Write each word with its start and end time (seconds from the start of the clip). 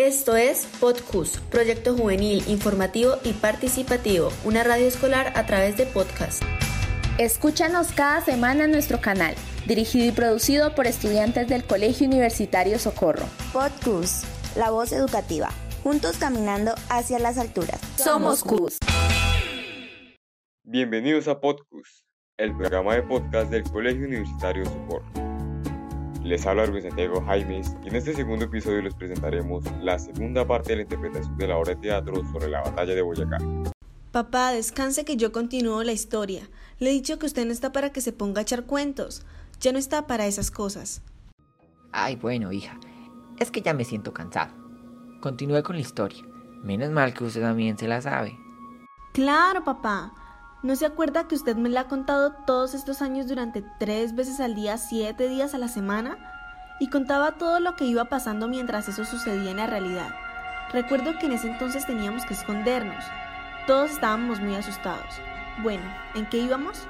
Esto 0.00 0.34
es 0.34 0.64
Podcus, 0.80 1.36
proyecto 1.50 1.94
juvenil, 1.94 2.42
informativo 2.48 3.16
y 3.22 3.34
participativo, 3.34 4.30
una 4.44 4.64
radio 4.64 4.86
escolar 4.86 5.34
a 5.36 5.44
través 5.44 5.76
de 5.76 5.84
podcast. 5.84 6.42
Escúchanos 7.18 7.92
cada 7.92 8.22
semana 8.22 8.64
en 8.64 8.70
nuestro 8.70 9.02
canal, 9.02 9.34
dirigido 9.66 10.06
y 10.06 10.12
producido 10.12 10.74
por 10.74 10.86
estudiantes 10.86 11.48
del 11.48 11.64
Colegio 11.64 12.06
Universitario 12.06 12.78
Socorro. 12.78 13.26
Podcus, 13.52 14.22
la 14.56 14.70
voz 14.70 14.92
educativa, 14.92 15.50
juntos 15.82 16.16
caminando 16.16 16.72
hacia 16.88 17.18
las 17.18 17.36
alturas. 17.36 17.78
Somos 17.96 18.42
CUS. 18.42 18.78
Bienvenidos 20.64 21.28
a 21.28 21.38
Podcus, 21.42 22.06
el 22.38 22.56
programa 22.56 22.94
de 22.94 23.02
podcast 23.02 23.50
del 23.50 23.64
Colegio 23.64 24.06
Universitario 24.06 24.64
Socorro. 24.64 25.29
Les 26.22 26.46
habla 26.46 26.66
Luis 26.66 26.84
Santiago 26.84 27.22
Jaimes 27.24 27.74
y 27.82 27.88
en 27.88 27.96
este 27.96 28.14
segundo 28.14 28.44
episodio 28.44 28.82
les 28.82 28.94
presentaremos 28.94 29.64
la 29.80 29.98
segunda 29.98 30.46
parte 30.46 30.70
de 30.70 30.76
la 30.76 30.82
interpretación 30.82 31.36
de 31.38 31.48
la 31.48 31.56
obra 31.56 31.74
de 31.74 31.80
teatro 31.80 32.14
sobre 32.30 32.48
la 32.48 32.60
batalla 32.60 32.94
de 32.94 33.00
Boyacá. 33.00 33.38
Papá, 34.12 34.52
descanse 34.52 35.04
que 35.04 35.16
yo 35.16 35.32
continúo 35.32 35.82
la 35.82 35.92
historia. 35.92 36.48
Le 36.78 36.90
he 36.90 36.92
dicho 36.92 37.18
que 37.18 37.26
usted 37.26 37.46
no 37.46 37.52
está 37.52 37.72
para 37.72 37.90
que 37.90 38.02
se 38.02 38.12
ponga 38.12 38.40
a 38.40 38.42
echar 38.42 38.64
cuentos. 38.66 39.24
Ya 39.60 39.72
no 39.72 39.78
está 39.78 40.06
para 40.06 40.26
esas 40.26 40.50
cosas. 40.50 41.02
Ay, 41.92 42.16
bueno, 42.16 42.52
hija. 42.52 42.78
Es 43.38 43.50
que 43.50 43.62
ya 43.62 43.72
me 43.72 43.84
siento 43.84 44.12
cansado. 44.12 44.52
Continúe 45.20 45.62
con 45.62 45.76
la 45.76 45.82
historia. 45.82 46.22
Menos 46.62 46.90
mal 46.90 47.14
que 47.14 47.24
usted 47.24 47.40
también 47.40 47.78
se 47.78 47.88
la 47.88 48.02
sabe. 48.02 48.38
Claro, 49.14 49.64
papá. 49.64 50.12
¿No 50.62 50.76
se 50.76 50.84
acuerda 50.84 51.26
que 51.26 51.34
usted 51.34 51.56
me 51.56 51.70
la 51.70 51.80
ha 51.82 51.88
contado 51.88 52.32
todos 52.32 52.74
estos 52.74 53.00
años 53.00 53.26
durante 53.26 53.62
tres 53.78 54.14
veces 54.14 54.40
al 54.40 54.54
día, 54.54 54.76
siete 54.76 55.26
días 55.26 55.54
a 55.54 55.58
la 55.58 55.68
semana? 55.68 56.18
Y 56.78 56.90
contaba 56.90 57.32
todo 57.32 57.60
lo 57.60 57.76
que 57.76 57.86
iba 57.86 58.04
pasando 58.04 58.46
mientras 58.46 58.86
eso 58.86 59.06
sucedía 59.06 59.52
en 59.52 59.56
la 59.56 59.66
realidad. 59.66 60.10
Recuerdo 60.70 61.18
que 61.18 61.26
en 61.26 61.32
ese 61.32 61.50
entonces 61.50 61.86
teníamos 61.86 62.26
que 62.26 62.34
escondernos. 62.34 63.02
Todos 63.66 63.90
estábamos 63.90 64.38
muy 64.40 64.54
asustados. 64.54 65.14
Bueno, 65.62 65.82
¿en 66.14 66.26
qué 66.28 66.36
íbamos? 66.36 66.86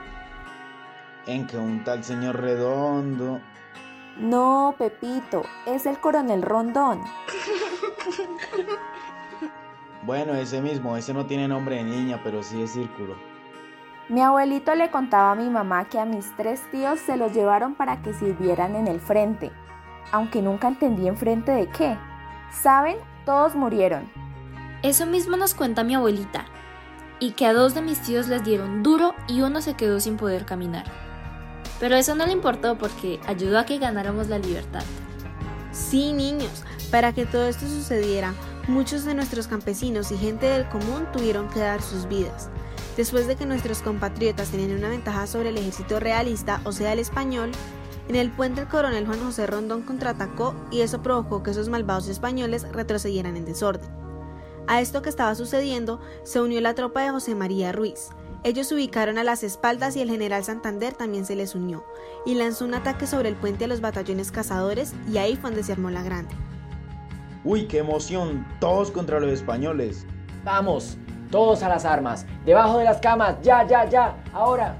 En 1.26 1.46
que 1.46 1.56
un 1.56 1.84
tal 1.84 2.02
señor 2.02 2.40
redondo. 2.40 3.40
No, 4.18 4.74
Pepito, 4.78 5.44
es 5.66 5.86
el 5.86 6.00
coronel 6.00 6.42
Rondón. 6.42 7.02
Bueno, 10.02 10.32
ese 10.32 10.62
mismo, 10.62 10.96
ese 10.96 11.12
no 11.12 11.26
tiene 11.26 11.46
nombre 11.46 11.76
de 11.76 11.84
niña, 11.84 12.18
pero 12.24 12.42
sí 12.42 12.62
es 12.62 12.72
círculo. 12.72 13.16
Mi 14.10 14.22
abuelito 14.22 14.74
le 14.74 14.90
contaba 14.90 15.30
a 15.30 15.34
mi 15.36 15.48
mamá 15.48 15.88
que 15.88 16.00
a 16.00 16.04
mis 16.04 16.34
tres 16.36 16.60
tíos 16.72 16.98
se 16.98 17.16
los 17.16 17.32
llevaron 17.32 17.76
para 17.76 18.02
que 18.02 18.12
sirvieran 18.12 18.74
en 18.74 18.88
el 18.88 18.98
frente, 18.98 19.52
aunque 20.10 20.42
nunca 20.42 20.66
entendí 20.66 21.06
en 21.06 21.16
frente 21.16 21.52
de 21.52 21.68
qué. 21.68 21.96
¿Saben? 22.50 22.96
Todos 23.24 23.54
murieron. 23.54 24.10
Eso 24.82 25.06
mismo 25.06 25.36
nos 25.36 25.54
cuenta 25.54 25.84
mi 25.84 25.94
abuelita, 25.94 26.46
y 27.20 27.32
que 27.32 27.46
a 27.46 27.52
dos 27.52 27.72
de 27.72 27.82
mis 27.82 28.00
tíos 28.02 28.26
les 28.26 28.42
dieron 28.42 28.82
duro 28.82 29.14
y 29.28 29.42
uno 29.42 29.62
se 29.62 29.74
quedó 29.74 30.00
sin 30.00 30.16
poder 30.16 30.44
caminar. 30.44 30.86
Pero 31.78 31.94
eso 31.94 32.16
no 32.16 32.26
le 32.26 32.32
importó 32.32 32.76
porque 32.76 33.20
ayudó 33.28 33.60
a 33.60 33.64
que 33.64 33.78
ganáramos 33.78 34.28
la 34.28 34.40
libertad. 34.40 34.82
Sí, 35.70 36.12
niños, 36.12 36.64
para 36.90 37.12
que 37.12 37.26
todo 37.26 37.46
esto 37.46 37.64
sucediera, 37.64 38.34
muchos 38.66 39.04
de 39.04 39.14
nuestros 39.14 39.46
campesinos 39.46 40.10
y 40.10 40.18
gente 40.18 40.46
del 40.46 40.68
común 40.68 41.06
tuvieron 41.12 41.48
que 41.48 41.60
dar 41.60 41.80
sus 41.80 42.08
vidas. 42.08 42.50
Después 42.96 43.26
de 43.26 43.36
que 43.36 43.46
nuestros 43.46 43.82
compatriotas 43.82 44.50
tenían 44.50 44.72
una 44.76 44.88
ventaja 44.88 45.26
sobre 45.26 45.50
el 45.50 45.58
ejército 45.58 46.00
realista, 46.00 46.60
o 46.64 46.72
sea, 46.72 46.92
el 46.92 46.98
español, 46.98 47.52
en 48.08 48.16
el 48.16 48.30
puente 48.30 48.62
el 48.62 48.68
coronel 48.68 49.06
Juan 49.06 49.20
José 49.20 49.46
Rondón 49.46 49.82
contraatacó 49.82 50.54
y 50.70 50.80
eso 50.80 51.00
provocó 51.00 51.42
que 51.42 51.52
esos 51.52 51.68
malvados 51.68 52.08
españoles 52.08 52.66
retrocedieran 52.72 53.36
en 53.36 53.44
desorden. 53.44 53.88
A 54.66 54.80
esto 54.80 55.02
que 55.02 55.08
estaba 55.08 55.34
sucediendo 55.34 56.00
se 56.24 56.40
unió 56.40 56.60
la 56.60 56.74
tropa 56.74 57.02
de 57.02 57.10
José 57.10 57.34
María 57.34 57.72
Ruiz. 57.72 58.10
Ellos 58.42 58.68
se 58.68 58.74
ubicaron 58.74 59.18
a 59.18 59.24
las 59.24 59.44
espaldas 59.44 59.94
y 59.96 60.00
el 60.00 60.10
general 60.10 60.42
Santander 60.44 60.94
también 60.94 61.26
se 61.26 61.36
les 61.36 61.54
unió, 61.54 61.84
y 62.24 62.34
lanzó 62.34 62.64
un 62.64 62.74
ataque 62.74 63.06
sobre 63.06 63.28
el 63.28 63.36
puente 63.36 63.66
a 63.66 63.68
los 63.68 63.80
batallones 63.80 64.32
cazadores 64.32 64.94
y 65.12 65.18
ahí 65.18 65.36
fue 65.36 65.50
donde 65.50 65.62
se 65.62 65.72
armó 65.72 65.90
la 65.90 66.02
grande. 66.02 66.34
¡Uy, 67.44 67.66
qué 67.66 67.78
emoción! 67.78 68.46
Todos 68.58 68.90
contra 68.90 69.20
los 69.20 69.30
españoles. 69.30 70.06
Vamos, 70.42 70.98
todos 71.30 71.62
a 71.62 71.68
las 71.68 71.84
armas, 71.84 72.26
debajo 72.44 72.78
de 72.78 72.84
las 72.84 72.98
camas, 72.98 73.36
ya, 73.42 73.66
ya, 73.66 73.88
ya, 73.88 74.16
ahora. 74.32 74.76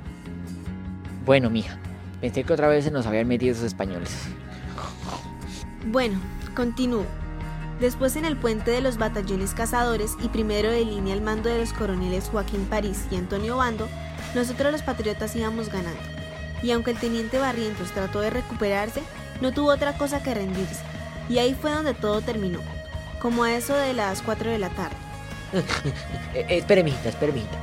Bueno, 1.25 1.51
mija, 1.51 1.79
pensé 2.21 2.45
que 2.45 2.53
otra 2.53 2.69
vez 2.69 2.85
se 2.85 2.91
nos 2.91 3.07
habían 3.07 3.29
metido 3.29 3.53
esos 3.53 3.65
españoles. 3.65 4.29
Bueno, 5.87 6.19
continúo. 6.55 7.05
Después 7.81 8.17
en 8.17 8.27
el 8.27 8.37
puente 8.37 8.71
de 8.71 8.83
los 8.83 8.99
batallones 8.99 9.55
cazadores 9.55 10.15
y 10.23 10.29
primero 10.29 10.71
de 10.71 10.85
línea 10.85 11.15
al 11.15 11.23
mando 11.23 11.49
de 11.49 11.59
los 11.59 11.73
coroneles 11.73 12.29
Joaquín 12.29 12.67
París 12.67 13.07
y 13.11 13.17
Antonio 13.17 13.57
Bando, 13.57 13.89
nosotros 14.35 14.71
los 14.71 14.83
patriotas 14.83 15.35
íbamos 15.35 15.71
ganando. 15.71 16.03
Y 16.63 16.73
aunque 16.73 16.91
el 16.91 16.99
teniente 16.99 17.39
Barrientos 17.39 17.91
trató 17.93 18.21
de 18.21 18.29
recuperarse, 18.29 19.03
no 19.41 19.53
tuvo 19.53 19.71
otra 19.71 19.97
cosa 19.97 20.23
que 20.23 20.35
rendirse. 20.35 20.83
Y 21.31 21.39
ahí 21.39 21.55
fue 21.55 21.73
donde 21.73 21.95
todo 21.95 22.21
terminó, 22.21 22.61
como 23.21 23.45
a 23.45 23.55
eso 23.55 23.75
de 23.75 23.95
las 23.95 24.21
4 24.21 24.51
de 24.51 24.59
la 24.59 24.69
tarde. 24.69 25.10
Eh, 25.53 26.47
espere, 26.49 26.85
mijita, 26.85 27.09
espere, 27.09 27.33
mijita. 27.33 27.59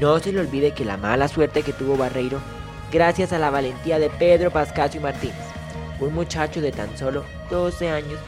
No 0.00 0.18
se 0.18 0.32
le 0.32 0.40
olvide 0.40 0.72
que 0.72 0.84
la 0.84 0.96
mala 0.96 1.28
suerte 1.28 1.62
que 1.62 1.72
tuvo 1.72 1.96
Barreiro, 1.96 2.40
gracias 2.92 3.32
a 3.32 3.38
la 3.38 3.50
valentía 3.50 3.98
de 3.98 4.10
Pedro 4.10 4.50
Pascasio 4.50 5.00
Martínez, 5.00 5.36
un 6.00 6.14
muchacho 6.14 6.60
de 6.60 6.72
tan 6.72 6.96
solo 6.96 7.24
12 7.50 7.90
años, 7.90 8.18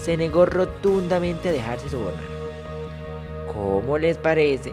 se 0.00 0.16
negó 0.16 0.46
rotundamente 0.46 1.48
a 1.48 1.52
dejarse 1.52 1.88
sobornar. 1.88 2.24
¿Cómo 3.52 3.98
les 3.98 4.18
parece 4.18 4.72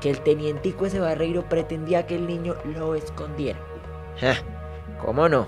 que 0.00 0.10
el 0.10 0.20
tenientico 0.20 0.86
ese 0.86 1.00
Barreiro 1.00 1.48
pretendía 1.48 2.06
que 2.06 2.16
el 2.16 2.26
niño 2.26 2.56
lo 2.64 2.94
escondiera? 2.94 3.58
¿Cómo 5.04 5.28
no? 5.28 5.46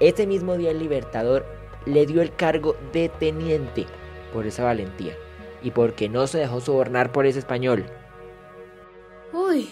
Ese 0.00 0.26
mismo 0.26 0.56
día 0.56 0.70
el 0.70 0.78
Libertador 0.78 1.46
le 1.84 2.06
dio 2.06 2.22
el 2.22 2.34
cargo 2.34 2.76
de 2.92 3.08
teniente 3.08 3.86
por 4.32 4.46
esa 4.46 4.64
valentía 4.64 5.16
y 5.62 5.70
porque 5.70 6.08
no 6.08 6.26
se 6.26 6.38
dejó 6.38 6.60
sobornar 6.60 7.12
por 7.12 7.26
ese 7.26 7.38
español. 7.38 7.86
Uy, 9.32 9.70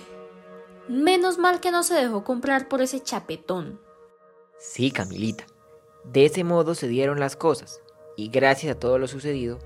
menos 0.88 1.38
mal 1.38 1.60
que 1.60 1.70
no 1.70 1.82
se 1.82 1.94
dejó 1.94 2.24
comprar 2.24 2.68
por 2.68 2.82
ese 2.82 3.00
chapetón. 3.00 3.80
Sí, 4.58 4.90
Camilita. 4.90 5.44
De 6.04 6.26
ese 6.26 6.44
modo 6.44 6.74
se 6.74 6.88
dieron 6.88 7.18
las 7.18 7.36
cosas, 7.36 7.82
y 8.16 8.28
gracias 8.28 8.76
a 8.76 8.78
todo 8.78 8.98
lo 8.98 9.08
sucedido, 9.08 9.58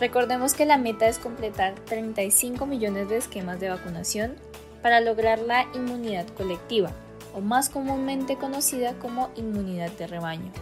Recordemos 0.00 0.54
que 0.54 0.66
la 0.66 0.76
meta 0.76 1.06
es 1.06 1.18
completar 1.18 1.74
35 1.86 2.66
millones 2.66 3.08
de 3.08 3.16
esquemas 3.16 3.60
de 3.60 3.70
vacunación 3.70 4.36
para 4.82 5.00
lograr 5.00 5.38
la 5.38 5.66
inmunidad 5.74 6.26
colectiva, 6.28 6.90
o 7.34 7.40
más 7.40 7.70
comúnmente 7.70 8.36
conocida 8.36 8.94
como 8.98 9.30
inmunidad 9.36 9.90
de 9.92 10.06
rebaño. 10.06 10.52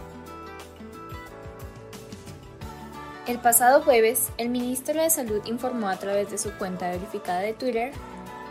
El 3.27 3.39
pasado 3.39 3.81
jueves, 3.81 4.29
el 4.37 4.49
ministro 4.49 5.01
de 5.01 5.09
Salud 5.09 5.41
informó 5.45 5.87
a 5.87 5.97
través 5.97 6.29
de 6.29 6.37
su 6.37 6.51
cuenta 6.53 6.89
verificada 6.89 7.39
de 7.39 7.53
Twitter 7.53 7.93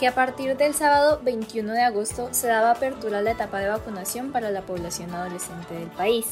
que 0.02 0.08
a 0.08 0.14
partir 0.16 0.56
del 0.56 0.74
sábado 0.74 1.20
21 1.22 1.74
de 1.74 1.82
agosto 1.82 2.34
se 2.34 2.48
daba 2.48 2.72
apertura 2.72 3.18
a 3.18 3.22
la 3.22 3.30
etapa 3.30 3.60
de 3.60 3.68
vacunación 3.68 4.32
para 4.32 4.50
la 4.50 4.62
población 4.62 5.14
adolescente 5.14 5.74
del 5.74 5.90
país. 5.90 6.26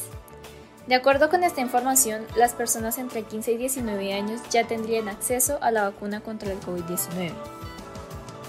De 0.87 0.95
acuerdo 0.95 1.29
con 1.29 1.45
esta 1.45 1.61
información, 1.61 2.25
las 2.35 2.51
personas 2.51 2.97
entre 2.97 3.23
15 3.23 3.53
y 3.53 3.57
19 3.57 4.13
años 4.13 4.41
ya 4.49 4.67
tendrían 4.67 5.07
acceso 5.07 5.57
a 5.61 5.71
la 5.71 5.83
vacuna 5.83 6.19
contra 6.19 6.51
el 6.51 6.59
COVID-19. 6.59 7.31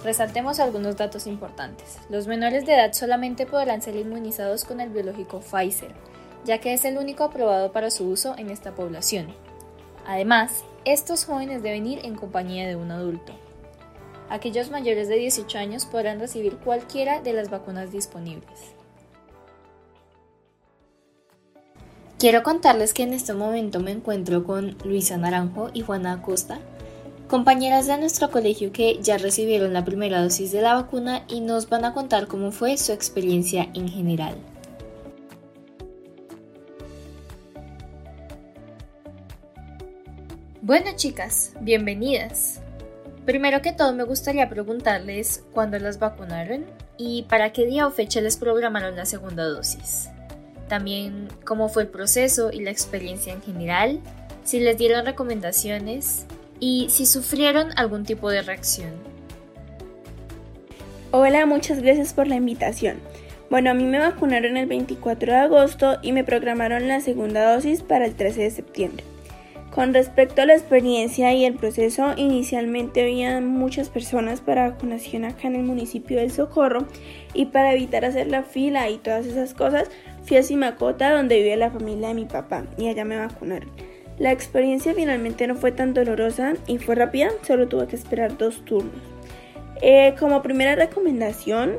Resaltemos 0.02 0.58
algunos 0.58 0.96
datos 0.96 1.28
importantes. 1.28 1.98
Los 2.10 2.26
menores 2.26 2.66
de 2.66 2.74
edad 2.74 2.92
solamente 2.92 3.46
podrán 3.46 3.80
ser 3.80 3.94
inmunizados 3.94 4.64
con 4.64 4.80
el 4.80 4.90
biológico 4.90 5.38
Pfizer, 5.40 5.94
ya 6.44 6.58
que 6.58 6.72
es 6.72 6.84
el 6.84 6.98
único 6.98 7.22
aprobado 7.22 7.70
para 7.70 7.92
su 7.92 8.08
uso 8.08 8.34
en 8.38 8.50
esta 8.50 8.72
población. 8.72 9.32
Además, 10.04 10.64
estos 10.84 11.26
jóvenes 11.26 11.62
deben 11.62 11.86
ir 11.86 12.04
en 12.04 12.16
compañía 12.16 12.66
de 12.66 12.74
un 12.74 12.90
adulto. 12.90 13.32
Aquellos 14.28 14.70
mayores 14.70 15.08
de 15.08 15.16
18 15.16 15.58
años 15.58 15.86
podrán 15.86 16.20
recibir 16.20 16.56
cualquiera 16.56 17.20
de 17.20 17.32
las 17.32 17.50
vacunas 17.50 17.92
disponibles. 17.92 18.74
Quiero 22.18 22.44
contarles 22.44 22.94
que 22.94 23.02
en 23.02 23.14
este 23.14 23.34
momento 23.34 23.80
me 23.80 23.90
encuentro 23.90 24.44
con 24.44 24.76
Luisa 24.84 25.16
Naranjo 25.16 25.70
y 25.74 25.80
Juana 25.80 26.12
Acosta, 26.12 26.60
compañeras 27.28 27.88
de 27.88 27.98
nuestro 27.98 28.30
colegio 28.30 28.72
que 28.72 28.98
ya 29.02 29.18
recibieron 29.18 29.72
la 29.72 29.84
primera 29.84 30.22
dosis 30.22 30.52
de 30.52 30.62
la 30.62 30.74
vacuna 30.74 31.24
y 31.28 31.40
nos 31.40 31.68
van 31.68 31.84
a 31.84 31.94
contar 31.94 32.28
cómo 32.28 32.52
fue 32.52 32.76
su 32.76 32.92
experiencia 32.92 33.70
en 33.74 33.88
general. 33.88 34.36
Bueno 40.60 40.90
chicas, 40.94 41.54
bienvenidas. 41.60 42.60
Primero 43.24 43.62
que 43.62 43.72
todo 43.72 43.92
me 43.92 44.02
gustaría 44.02 44.48
preguntarles 44.48 45.44
cuándo 45.52 45.78
las 45.78 46.00
vacunaron 46.00 46.64
y 46.98 47.22
para 47.28 47.52
qué 47.52 47.66
día 47.66 47.86
o 47.86 47.92
fecha 47.92 48.20
les 48.20 48.36
programaron 48.36 48.96
la 48.96 49.06
segunda 49.06 49.44
dosis. 49.44 50.08
También 50.68 51.28
cómo 51.44 51.68
fue 51.68 51.84
el 51.84 51.88
proceso 51.88 52.50
y 52.52 52.60
la 52.60 52.70
experiencia 52.70 53.32
en 53.32 53.40
general, 53.40 54.00
si 54.42 54.58
les 54.58 54.76
dieron 54.76 55.06
recomendaciones 55.06 56.26
y 56.58 56.88
si 56.90 57.06
sufrieron 57.06 57.70
algún 57.76 58.04
tipo 58.04 58.28
de 58.28 58.42
reacción. 58.42 58.90
Hola, 61.12 61.46
muchas 61.46 61.80
gracias 61.80 62.14
por 62.14 62.26
la 62.26 62.36
invitación. 62.36 62.96
Bueno, 63.50 63.70
a 63.70 63.74
mí 63.74 63.84
me 63.84 63.98
vacunaron 63.98 64.56
el 64.56 64.66
24 64.66 65.32
de 65.32 65.38
agosto 65.38 65.98
y 66.02 66.10
me 66.10 66.24
programaron 66.24 66.88
la 66.88 67.00
segunda 67.00 67.54
dosis 67.54 67.82
para 67.82 68.06
el 68.06 68.14
13 68.14 68.42
de 68.42 68.50
septiembre. 68.50 69.04
Con 69.74 69.94
respecto 69.94 70.42
a 70.42 70.46
la 70.46 70.52
experiencia 70.52 71.32
y 71.32 71.46
el 71.46 71.54
proceso, 71.54 72.12
inicialmente 72.18 73.00
había 73.00 73.40
muchas 73.40 73.88
personas 73.88 74.42
para 74.42 74.68
vacunación 74.68 75.24
acá 75.24 75.48
en 75.48 75.56
el 75.56 75.62
municipio 75.62 76.18
del 76.18 76.30
Socorro 76.30 76.86
y 77.32 77.46
para 77.46 77.72
evitar 77.72 78.04
hacer 78.04 78.26
la 78.26 78.42
fila 78.42 78.90
y 78.90 78.98
todas 78.98 79.24
esas 79.24 79.54
cosas, 79.54 79.88
fui 80.24 80.36
a 80.36 80.42
Simacota 80.42 81.14
donde 81.14 81.36
vive 81.38 81.56
la 81.56 81.70
familia 81.70 82.08
de 82.08 82.14
mi 82.14 82.26
papá 82.26 82.64
y 82.76 82.88
allá 82.88 83.06
me 83.06 83.16
vacunaron. 83.16 83.70
La 84.18 84.30
experiencia 84.30 84.92
finalmente 84.92 85.46
no 85.46 85.54
fue 85.54 85.72
tan 85.72 85.94
dolorosa 85.94 86.52
y 86.66 86.76
fue 86.76 86.94
rápida, 86.94 87.30
solo 87.46 87.66
tuve 87.66 87.86
que 87.86 87.96
esperar 87.96 88.36
dos 88.36 88.62
turnos. 88.66 89.00
Eh, 89.80 90.14
como 90.20 90.42
primera 90.42 90.74
recomendación 90.74 91.78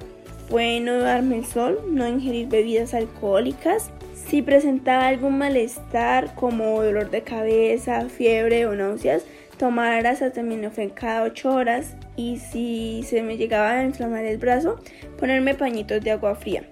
fue 0.50 0.80
no 0.80 1.00
darme 1.00 1.40
el 1.40 1.46
sol, 1.46 1.80
no 1.90 2.08
ingerir 2.08 2.48
bebidas 2.48 2.94
alcohólicas, 2.94 3.92
si 4.28 4.42
presentaba 4.42 5.08
algún 5.08 5.38
malestar 5.38 6.34
como 6.36 6.82
dolor 6.82 7.10
de 7.12 7.22
cabeza, 7.22 8.10
fiebre 8.10 8.66
o 8.66 8.76
náuseas, 8.76 9.24
tomar 9.58 10.06
acetaminofén 10.08 10.90
cada 10.90 11.24
8 11.24 11.54
horas 11.54 11.96
y 12.16 12.38
si 12.38 13.04
se 13.04 13.22
me 13.22 13.38
llegaba 13.38 13.72
a 13.72 13.84
inflamar 13.84 14.26
el 14.26 14.38
brazo, 14.38 14.80
ponerme 15.20 15.54
pañitos 15.54 16.02
de 16.02 16.12
agua 16.12 16.36
fría. 16.36 16.64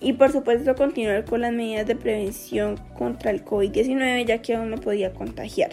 Y 0.00 0.12
por 0.12 0.30
supuesto 0.30 0.74
continuar 0.76 1.24
con 1.24 1.40
las 1.40 1.52
medidas 1.52 1.86
de 1.86 1.96
prevención 1.96 2.76
contra 2.96 3.30
el 3.30 3.44
COVID-19 3.44 4.26
ya 4.26 4.42
que 4.42 4.54
aún 4.54 4.70
me 4.70 4.78
podía 4.78 5.12
contagiar. 5.12 5.70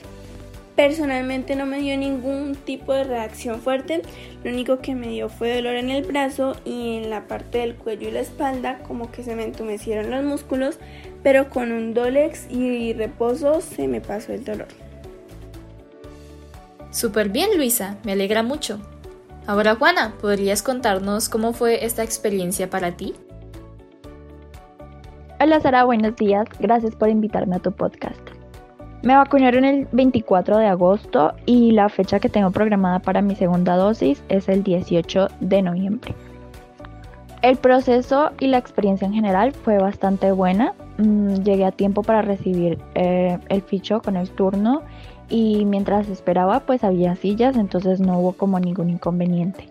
Personalmente 0.76 1.56
no 1.56 1.66
me 1.66 1.80
dio 1.80 1.98
ningún 1.98 2.56
tipo 2.56 2.94
de 2.94 3.06
reacción 3.06 3.62
fuerte, 3.62 4.02
lo 4.44 4.52
único 4.52 4.80
que 4.80 4.94
me 4.94 5.08
dio 5.08 5.30
fue 5.30 5.56
dolor 5.56 5.76
en 5.76 5.90
el 5.90 6.04
brazo 6.04 6.58
y 6.66 6.98
en 6.98 7.10
la 7.10 7.28
parte 7.28 7.60
del 7.60 7.76
cuello 7.76 8.10
y 8.10 8.12
la 8.12 8.20
espalda, 8.20 8.80
como 8.80 9.10
que 9.10 9.24
se 9.24 9.38
me 9.38 9.46
entumecieron 9.46 10.12
los 10.12 10.24
músculos, 10.26 10.78
pero 11.24 11.50
con 11.50 11.72
un 11.72 11.94
Dolex 11.94 12.52
y 12.52 12.92
reposo 12.92 13.62
se 13.62 13.88
me 13.88 14.02
pasó 14.02 14.34
el 14.34 14.44
dolor. 14.44 14.68
Súper 16.92 17.30
bien 17.30 17.58
Luisa, 17.58 17.98
me 18.04 18.12
alegra 18.12 18.44
mucho. 18.44 18.80
Ahora 19.48 19.76
Juana, 19.76 20.16
¿podrías 20.20 20.62
contarnos 20.62 21.30
cómo 21.30 21.54
fue 21.54 21.86
esta 21.86 22.04
experiencia 22.04 22.70
para 22.70 22.98
ti? 22.98 23.14
Hola 25.40 25.62
Sara, 25.62 25.86
buenos 25.86 26.18
días, 26.18 26.48
gracias 26.60 26.96
por 26.96 27.10
invitarme 27.10 27.56
a 27.56 27.60
tu 27.60 27.72
podcast. 27.72 28.35
Me 29.06 29.16
vacunaron 29.16 29.66
el 29.66 29.88
24 29.92 30.58
de 30.58 30.66
agosto 30.66 31.36
y 31.46 31.74
la 31.74 31.90
fecha 31.90 32.20
que 32.20 32.28
tengo 32.28 32.50
programada 32.50 32.98
para 32.98 33.22
mi 33.22 33.36
segunda 33.36 33.76
dosis 33.76 34.24
es 34.30 34.50
el 34.50 34.64
18 34.64 35.28
de 35.42 35.62
noviembre. 35.62 36.16
El 37.44 37.58
proceso 37.58 38.32
y 38.40 38.48
la 38.48 38.58
experiencia 38.58 39.06
en 39.06 39.14
general 39.14 39.52
fue 39.52 39.78
bastante 39.78 40.32
buena. 40.32 40.74
Mm, 40.98 41.36
llegué 41.44 41.66
a 41.66 41.72
tiempo 41.72 42.02
para 42.02 42.24
recibir 42.24 42.80
eh, 42.96 43.38
el 43.50 43.62
ficho 43.62 44.02
con 44.02 44.18
el 44.18 44.28
turno 44.32 44.82
y 45.30 45.66
mientras 45.66 46.10
esperaba 46.10 46.62
pues 46.62 46.84
había 46.84 47.16
sillas, 47.16 47.58
entonces 47.58 48.00
no 48.00 48.18
hubo 48.18 48.34
como 48.34 48.60
ningún 48.60 48.90
inconveniente. 48.90 49.70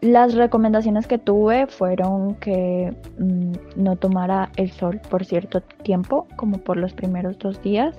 Las 0.00 0.34
recomendaciones 0.34 1.08
que 1.08 1.18
tuve 1.18 1.66
fueron 1.66 2.36
que 2.36 2.94
mm, 3.18 3.82
no 3.82 3.96
tomara 3.96 4.50
el 4.54 4.70
sol 4.70 5.00
por 5.10 5.24
cierto 5.24 5.60
tiempo, 5.60 6.28
como 6.36 6.58
por 6.58 6.76
los 6.76 6.92
primeros 6.92 7.36
dos 7.40 7.60
días 7.60 7.98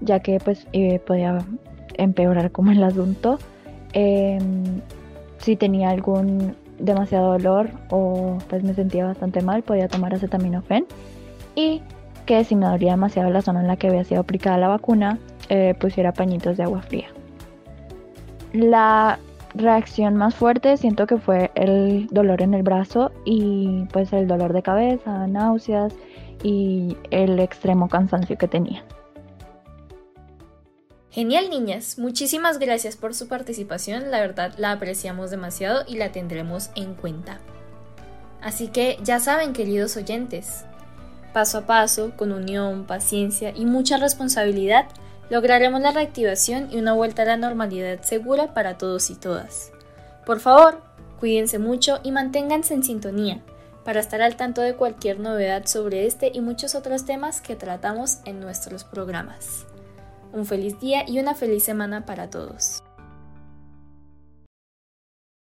ya 0.00 0.20
que 0.20 0.38
pues 0.40 0.66
eh, 0.72 0.98
podía 1.00 1.38
empeorar 1.94 2.50
como 2.50 2.70
el 2.72 2.82
asunto. 2.82 3.38
Em, 3.92 4.80
si 5.38 5.56
tenía 5.56 5.90
algún 5.90 6.54
demasiado 6.78 7.32
dolor 7.32 7.70
o 7.90 8.38
pues 8.48 8.62
me 8.62 8.74
sentía 8.74 9.04
bastante 9.04 9.42
mal, 9.42 9.62
podía 9.62 9.88
tomar 9.88 10.14
acetaminofén 10.14 10.86
y 11.54 11.82
que 12.26 12.44
si 12.44 12.54
me 12.56 12.66
dolía 12.66 12.92
demasiado 12.92 13.30
la 13.30 13.42
zona 13.42 13.60
en 13.60 13.66
la 13.66 13.76
que 13.76 13.88
había 13.88 14.04
sido 14.04 14.20
aplicada 14.20 14.58
la 14.58 14.68
vacuna, 14.68 15.18
eh, 15.48 15.74
pusiera 15.78 16.12
pañitos 16.12 16.56
de 16.56 16.62
agua 16.62 16.82
fría. 16.82 17.08
La 18.52 19.18
reacción 19.54 20.16
más 20.16 20.34
fuerte 20.34 20.76
siento 20.76 21.06
que 21.06 21.18
fue 21.18 21.50
el 21.54 22.06
dolor 22.10 22.42
en 22.42 22.54
el 22.54 22.62
brazo 22.62 23.10
y 23.24 23.84
pues 23.92 24.12
el 24.12 24.28
dolor 24.28 24.52
de 24.52 24.62
cabeza, 24.62 25.26
náuseas 25.26 25.94
y 26.42 26.96
el 27.10 27.38
extremo 27.40 27.88
cansancio 27.88 28.38
que 28.38 28.48
tenía. 28.48 28.84
Genial 31.12 31.50
niñas, 31.50 31.98
muchísimas 31.98 32.60
gracias 32.60 32.94
por 32.94 33.16
su 33.16 33.26
participación, 33.26 34.12
la 34.12 34.20
verdad 34.20 34.54
la 34.58 34.70
apreciamos 34.70 35.32
demasiado 35.32 35.82
y 35.88 35.96
la 35.96 36.12
tendremos 36.12 36.70
en 36.76 36.94
cuenta. 36.94 37.40
Así 38.40 38.68
que 38.68 38.96
ya 39.02 39.18
saben 39.18 39.52
queridos 39.52 39.96
oyentes, 39.96 40.64
paso 41.32 41.58
a 41.58 41.66
paso, 41.66 42.12
con 42.16 42.30
unión, 42.30 42.86
paciencia 42.86 43.52
y 43.56 43.66
mucha 43.66 43.96
responsabilidad, 43.96 44.86
lograremos 45.30 45.80
la 45.80 45.90
reactivación 45.90 46.68
y 46.70 46.78
una 46.78 46.92
vuelta 46.92 47.22
a 47.22 47.26
la 47.26 47.36
normalidad 47.36 48.02
segura 48.02 48.54
para 48.54 48.78
todos 48.78 49.10
y 49.10 49.16
todas. 49.16 49.72
Por 50.24 50.38
favor, 50.38 50.80
cuídense 51.18 51.58
mucho 51.58 51.98
y 52.04 52.12
manténganse 52.12 52.72
en 52.74 52.84
sintonía 52.84 53.40
para 53.84 53.98
estar 53.98 54.22
al 54.22 54.36
tanto 54.36 54.60
de 54.60 54.76
cualquier 54.76 55.18
novedad 55.18 55.66
sobre 55.66 56.06
este 56.06 56.30
y 56.32 56.40
muchos 56.40 56.76
otros 56.76 57.04
temas 57.04 57.40
que 57.40 57.56
tratamos 57.56 58.18
en 58.26 58.38
nuestros 58.38 58.84
programas. 58.84 59.66
Un 60.32 60.46
feliz 60.46 60.78
día 60.78 61.04
y 61.08 61.18
una 61.18 61.34
feliz 61.34 61.64
semana 61.64 62.06
para 62.06 62.30
todos. 62.30 62.82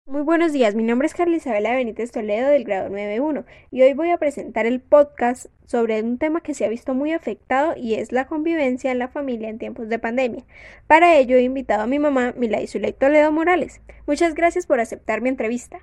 Muy 0.08 0.22
buenos 0.22 0.52
días, 0.52 0.74
mi 0.74 0.82
nombre 0.82 1.06
es 1.06 1.14
Carla 1.14 1.36
Isabela 1.36 1.74
Benítez 1.74 2.12
Toledo 2.12 2.48
del 2.48 2.64
grado 2.64 2.88
9.1 2.90 3.44
y 3.72 3.82
hoy 3.82 3.94
voy 3.94 4.10
a 4.10 4.18
presentar 4.18 4.64
el 4.64 4.80
podcast 4.80 5.46
sobre 5.66 6.00
un 6.00 6.18
tema 6.18 6.42
que 6.42 6.54
se 6.54 6.64
ha 6.64 6.68
visto 6.68 6.94
muy 6.94 7.12
afectado 7.12 7.74
y 7.76 7.94
es 7.94 8.12
la 8.12 8.26
convivencia 8.26 8.92
en 8.92 8.98
la 8.98 9.08
familia 9.08 9.48
en 9.48 9.58
tiempos 9.58 9.88
de 9.88 9.98
pandemia. 9.98 10.44
Para 10.86 11.16
ello 11.16 11.36
he 11.36 11.42
invitado 11.42 11.82
a 11.82 11.86
mi 11.86 11.98
mamá, 11.98 12.34
Milay 12.36 12.66
Zuley 12.66 12.92
Toledo 12.92 13.32
Morales. 13.32 13.80
Muchas 14.06 14.34
gracias 14.34 14.66
por 14.66 14.78
aceptar 14.78 15.22
mi 15.22 15.30
entrevista. 15.30 15.80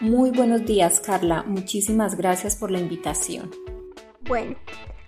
Muy 0.00 0.30
buenos 0.30 0.64
días, 0.64 1.00
Carla. 1.00 1.42
Muchísimas 1.42 2.16
gracias 2.16 2.56
por 2.56 2.70
la 2.70 2.78
invitación. 2.78 3.50
Bueno, 4.26 4.56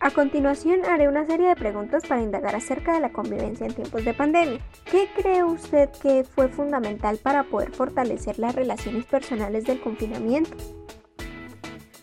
a 0.04 0.10
continuación 0.10 0.84
haré 0.84 1.08
una 1.08 1.24
serie 1.24 1.48
de 1.48 1.56
preguntas 1.56 2.02
para 2.06 2.20
indagar 2.20 2.54
acerca 2.54 2.92
de 2.92 3.00
la 3.00 3.10
convivencia 3.10 3.64
en 3.64 3.72
tiempos 3.72 4.04
de 4.04 4.12
pandemia. 4.12 4.60
¿Qué 4.84 5.08
cree 5.16 5.42
usted 5.42 5.88
que 6.02 6.24
fue 6.24 6.48
fundamental 6.48 7.16
para 7.16 7.44
poder 7.44 7.72
fortalecer 7.72 8.38
las 8.38 8.54
relaciones 8.54 9.06
personales 9.06 9.64
del 9.64 9.80
confinamiento? 9.80 10.83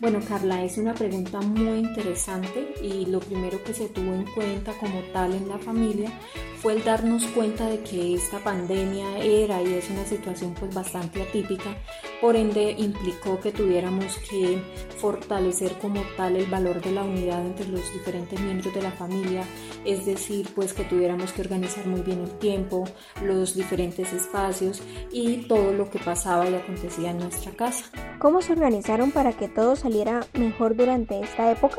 Bueno, 0.01 0.20
Carla, 0.27 0.63
es 0.63 0.79
una 0.79 0.96
pregunta 0.96 1.39
muy 1.41 1.77
interesante 1.77 2.74
y 2.81 3.05
lo 3.05 3.20
primero 3.20 3.63
que 3.63 3.72
se 3.72 3.88
tuvo 3.88 4.15
en 4.15 4.25
cuenta 4.34 4.74
como 4.79 5.00
tal 5.13 5.36
en 5.36 5.48
la 5.48 5.60
familia 5.60 6.12
fue 6.58 6.74
el 6.74 6.84
darnos 6.84 7.24
cuenta 7.27 7.67
de 7.70 7.81
que 7.81 8.15
esta 8.15 8.39
pandemia 8.39 9.20
era 9.20 9.62
y 9.62 9.75
es 9.75 9.91
una 9.91 10.03
situación 10.03 10.55
pues 10.60 10.74
bastante 10.74 11.22
atípica, 11.22 11.77
por 12.20 12.36
ende 12.36 12.72
implicó 12.79 13.39
que 13.39 13.51
tuviéramos 13.51 14.17
que 14.27 14.60
fortalecer 14.98 15.74
como 15.77 16.01
tal 16.17 16.36
el 16.36 16.48
valor 16.48 16.81
de 16.81 16.93
la 16.93 17.03
unidad 17.03 17.46
entre 17.46 17.67
los 17.67 17.93
diferentes 17.93 18.39
miembros 18.39 18.74
de 18.74 18.81
la 18.81 18.91
familia, 18.91 19.43
es 19.86 20.08
decir, 20.08 20.50
pues 20.55 20.74
que 20.74 20.84
tuviéramos 20.84 21.31
que 21.31 21.41
organizar 21.41 21.86
muy 21.86 22.01
bien 22.01 22.22
el 22.22 22.39
tiempo, 22.39 22.86
los 23.24 23.53
diferentes 23.53 24.12
espacios 24.13 24.81
y 25.12 25.48
todo 25.48 25.74
lo 25.74 25.91
que 25.91 26.00
pasaba 26.00 26.50
y 26.50 26.55
acontecía 26.55 27.12
en 27.12 27.20
nuestra 27.20 27.51
casa. 27.51 28.11
¿Cómo 28.22 28.44
se 28.44 28.54
organizaron 28.54 29.10
para 29.10 29.34
que 29.34 29.48
todo 29.48 29.75
saliera 29.75 30.28
mejor 30.34 30.75
durante 30.75 31.20
esta 31.22 31.51
época? 31.51 31.78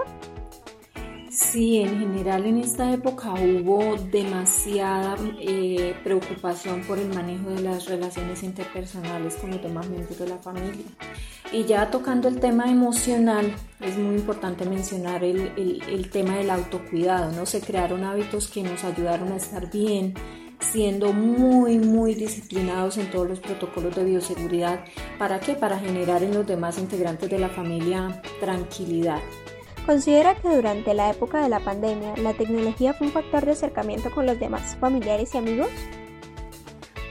Sí, 1.31 1.79
en 1.79 2.01
general 2.01 2.47
en 2.47 2.59
esta 2.59 2.93
época 2.93 3.33
hubo 3.35 3.95
demasiada 4.11 5.17
eh, 5.39 5.95
preocupación 6.03 6.83
por 6.83 6.99
el 6.99 7.15
manejo 7.15 7.51
de 7.51 7.63
las 7.63 7.87
relaciones 7.87 8.43
interpersonales 8.43 9.37
con 9.37 9.53
los 9.53 9.63
demás 9.63 9.89
miembros 9.89 10.19
de 10.19 10.29
la 10.29 10.39
familia. 10.39 10.85
Y 11.53 11.63
ya 11.63 11.93
tocando 11.93 12.27
el 12.27 12.41
tema 12.41 12.69
emocional, 12.69 13.55
es 13.81 13.97
muy 13.97 14.17
importante 14.17 14.65
mencionar 14.65 15.23
el, 15.23 15.81
el 15.89 16.11
tema 16.11 16.39
del 16.39 16.51
autocuidado, 16.51 17.31
¿no? 17.31 17.47
Se 17.47 17.61
crearon 17.61 18.03
hábitos 18.03 18.49
que 18.49 18.65
nos 18.65 18.83
ayudaron 18.83 19.31
a 19.31 19.37
estar 19.37 19.71
bien, 19.71 20.15
siendo 20.62 21.12
muy, 21.12 21.78
muy 21.78 22.14
disciplinados 22.14 22.97
en 22.99 23.11
todos 23.11 23.28
los 23.28 23.40
protocolos 23.40 23.95
de 23.95 24.04
bioseguridad. 24.04 24.85
¿Para 25.19 25.40
qué? 25.40 25.54
Para 25.54 25.78
generar 25.78 26.23
en 26.23 26.35
los 26.35 26.47
demás 26.47 26.78
integrantes 26.78 27.28
de 27.28 27.38
la 27.38 27.49
familia 27.49 28.23
tranquilidad. 28.40 29.21
¿Considera 29.87 30.37
que 30.37 30.49
durante 30.49 30.95
la 30.95 31.11
época 31.11 31.42
de 31.42 31.49
la 31.49 31.61
pandemia 31.61 32.16
la 32.16 32.35
tecnología 32.35 32.95
fue 32.95 33.09
un 33.09 33.12
factor 33.12 33.45
de 33.45 33.52
acercamiento 33.52 34.11
con 34.12 34.26
los 34.26 34.38
demás 34.38 34.76
familiares 34.81 35.35
y 35.35 35.38
amigos? 35.38 35.69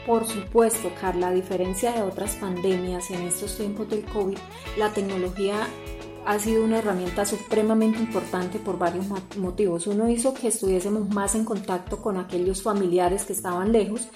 Por 0.07 0.25
supuesto, 0.25 0.89
Carla, 0.99 1.27
a 1.27 1.31
diferencia 1.31 1.91
de 1.91 2.01
otras 2.01 2.35
pandemias 2.37 3.11
en 3.11 3.21
estos 3.23 3.57
tiempos 3.57 3.89
del 3.89 4.03
COVID, 4.05 4.37
la 4.77 4.91
tecnología 4.93 5.67
ha 6.25 6.39
sido 6.39 6.63
una 6.63 6.79
herramienta 6.79 7.25
supremamente 7.25 7.99
importante 7.99 8.59
por 8.59 8.77
varios 8.77 9.05
motivos. 9.37 9.87
Uno 9.87 10.09
hizo 10.09 10.33
que 10.33 10.49
estuviésemos 10.49 11.09
más 11.09 11.35
en 11.35 11.45
contacto 11.45 12.01
con 12.01 12.17
aquellos 12.17 12.61
familiares 12.61 13.25
que 13.25 13.33
estaban 13.33 13.71
lejos, 13.71 14.07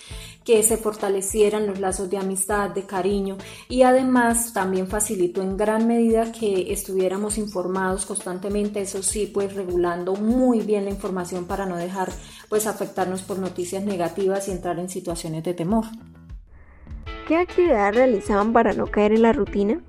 que 0.44 0.62
se 0.62 0.78
fortalecieran 0.78 1.66
los 1.66 1.80
lazos 1.80 2.10
de 2.10 2.18
amistad, 2.18 2.70
de 2.70 2.84
cariño 2.84 3.38
y 3.68 3.82
además 3.82 4.54
también 4.54 4.88
facilitó 4.88 5.42
en 5.42 5.58
gran 5.58 5.88
medida 5.88 6.32
que 6.32 6.72
estuviéramos 6.72 7.38
informados 7.38 8.06
constantemente, 8.06 8.82
eso 8.82 9.02
sí, 9.02 9.30
pues 9.34 9.56
regulando 9.56 10.16
muy 10.16 10.62
bien 10.62 10.86
la 10.86 10.92
información 10.92 11.46
para 11.46 11.66
no 11.66 11.78
dejar 11.78 12.12
pues 12.50 12.68
afectarnos 12.68 13.24
por 13.24 13.40
noticias 13.40 13.84
negativas 13.84 14.48
y 14.48 14.52
entrar 14.52 14.78
en 14.80 14.90
situaciones 14.90 15.44
de 15.44 15.56
temor. 15.56 15.86
¿Qué 17.28 17.38
actividades 17.38 17.96
realizaban 17.96 18.54
para 18.54 18.74
no 18.74 18.86
caer 18.86 19.14
en 19.14 19.24
la 19.24 19.34
rutina? 19.34 19.82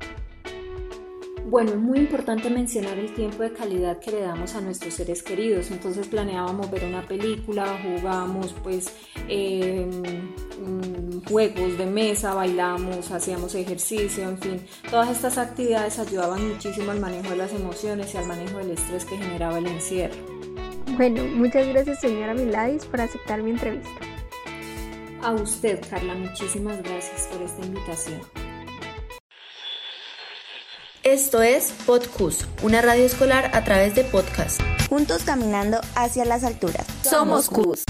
Bueno, 1.48 1.70
es 1.70 1.76
muy 1.76 2.00
importante 2.00 2.50
mencionar 2.50 2.98
el 2.98 3.14
tiempo 3.14 3.44
de 3.44 3.52
calidad 3.52 4.00
que 4.00 4.10
le 4.10 4.20
damos 4.20 4.56
a 4.56 4.60
nuestros 4.60 4.94
seres 4.94 5.22
queridos. 5.22 5.70
Entonces 5.70 6.08
planeábamos 6.08 6.68
ver 6.72 6.84
una 6.84 7.06
película, 7.06 7.78
jugábamos 7.84 8.52
pues 8.64 8.92
mm, 9.28 11.24
juegos 11.28 11.78
de 11.78 11.86
mesa, 11.86 12.34
bailamos, 12.34 13.12
hacíamos 13.12 13.54
ejercicio, 13.54 14.28
en 14.28 14.38
fin. 14.38 14.60
Todas 14.90 15.10
estas 15.10 15.38
actividades 15.38 16.00
ayudaban 16.00 16.48
muchísimo 16.48 16.90
al 16.90 16.98
manejo 16.98 17.30
de 17.30 17.36
las 17.36 17.52
emociones 17.52 18.12
y 18.12 18.16
al 18.16 18.26
manejo 18.26 18.58
del 18.58 18.72
estrés 18.72 19.04
que 19.04 19.16
generaba 19.16 19.58
el 19.58 19.68
encierro. 19.68 20.16
Bueno, 20.96 21.22
muchas 21.36 21.68
gracias 21.68 22.00
señora 22.00 22.34
Miladis 22.34 22.86
por 22.86 23.00
aceptar 23.00 23.40
mi 23.44 23.50
entrevista. 23.50 24.00
A 25.22 25.32
usted, 25.32 25.80
Carla, 25.88 26.16
muchísimas 26.16 26.82
gracias 26.82 27.28
por 27.32 27.40
esta 27.42 27.64
invitación. 27.64 28.45
Esto 31.06 31.40
es 31.40 31.72
Podcus, 31.86 32.46
una 32.64 32.82
radio 32.82 33.04
escolar 33.04 33.52
a 33.54 33.62
través 33.62 33.94
de 33.94 34.02
podcast. 34.02 34.60
Juntos 34.88 35.22
caminando 35.22 35.80
hacia 35.94 36.25
las 36.25 36.42
alturas. 36.42 36.84
Somos 37.04 37.48
CUS. 37.48 37.84